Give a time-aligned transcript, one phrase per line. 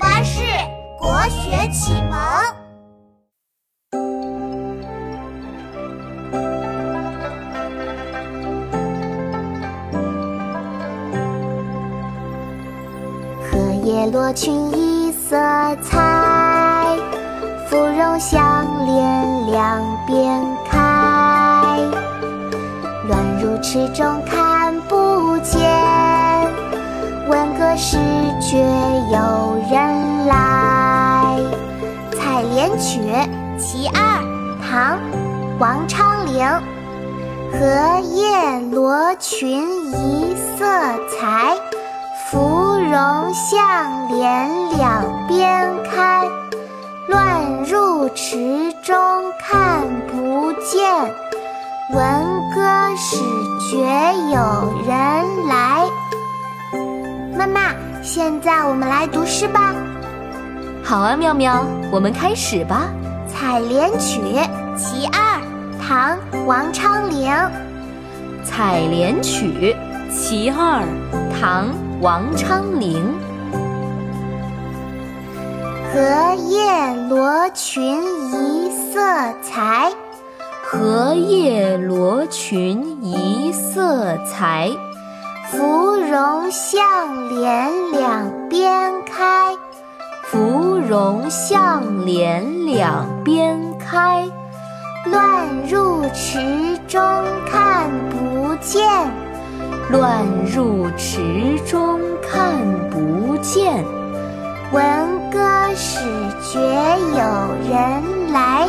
[0.00, 0.40] 巴士
[0.98, 2.18] 国学启蒙。
[13.42, 15.36] 荷叶罗裙一色
[15.82, 16.96] 裁，
[17.68, 20.78] 芙蓉向脸两边开。
[23.06, 25.60] 乱入池中看不见，
[27.28, 27.98] 闻歌始
[28.40, 28.58] 觉
[29.12, 29.58] 有
[32.80, 32.98] 曲·
[33.58, 34.00] 其二》
[34.70, 34.96] 唐·
[35.58, 36.48] 王昌龄。
[37.52, 40.64] 荷叶罗裙一色
[41.10, 41.54] 裁，
[42.30, 42.38] 芙
[42.78, 44.48] 蓉向脸
[44.78, 46.26] 两边开。
[47.08, 48.96] 乱入池中
[49.38, 50.80] 看不见，
[51.92, 53.18] 闻歌始
[53.68, 53.76] 觉
[54.32, 55.84] 有人来。
[57.36, 59.74] 妈妈，现在我们来读诗吧。
[60.90, 62.90] 好啊，妙妙，我们开始吧。
[63.30, 64.20] 《采莲曲·
[64.76, 65.38] 其二》
[65.80, 67.30] 唐·王昌龄。
[68.44, 69.76] 《采莲曲·
[70.10, 70.82] 其二》
[71.40, 71.66] 唐·
[72.00, 73.14] 王昌龄。
[75.94, 79.00] 荷叶罗裙一色
[79.44, 79.92] 裁，
[80.60, 84.68] 荷叶罗裙一色裁，
[85.52, 89.54] 芙蓉向脸两边开，
[90.24, 94.28] 芙蓉向脸两边开。
[95.06, 97.00] 乱入池中
[97.46, 98.82] 看不见，
[99.90, 102.50] 乱入池中看
[102.90, 103.84] 不见。
[104.72, 105.38] 闻歌
[105.76, 106.00] 始
[106.42, 107.22] 觉有
[107.70, 108.66] 人来，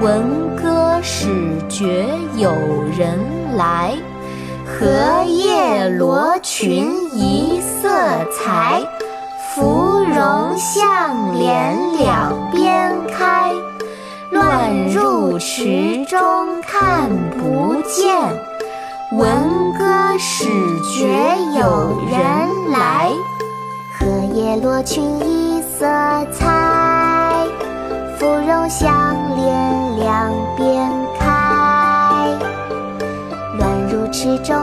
[0.00, 1.28] 闻歌始
[1.68, 2.50] 觉有
[2.98, 3.16] 人
[3.56, 3.94] 来。
[4.66, 7.88] 荷叶罗裙一色
[8.32, 8.82] 裁，
[9.58, 13.50] 芙蓉向脸两边开。
[14.30, 18.16] 乱入池中看不见，
[19.10, 19.28] 闻
[19.76, 20.46] 歌始
[20.96, 21.08] 觉
[21.58, 23.10] 有人来。
[23.98, 25.84] 荷叶罗裙一色
[26.32, 27.44] 裁，
[28.16, 28.86] 芙蓉向
[29.34, 30.88] 脸两边
[31.18, 32.28] 开。
[33.58, 34.54] 乱入池中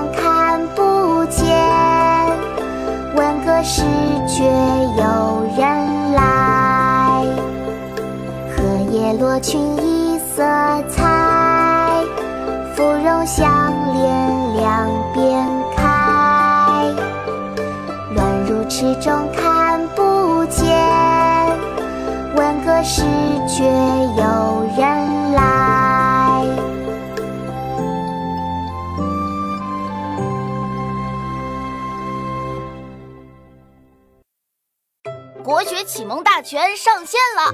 [9.05, 10.41] 叶罗裙一色
[10.89, 12.03] 裁，
[12.75, 16.91] 芙蓉向脸两边开。
[18.15, 20.65] 乱入池中看不见，
[22.35, 23.03] 闻歌始
[23.47, 23.63] 觉
[24.17, 26.43] 有人来。
[35.43, 37.53] 国学启蒙大全上线了，